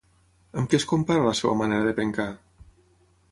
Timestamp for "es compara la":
0.79-1.35